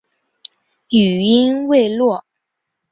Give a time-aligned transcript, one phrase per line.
[0.89, 2.25] 语音未落